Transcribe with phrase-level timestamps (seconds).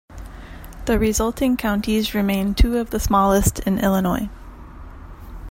[0.85, 4.29] The resulting counties remain two of the smallest in Illinois.